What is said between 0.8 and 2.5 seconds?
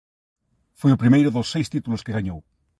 o primeiro dos seis títulos que gañou.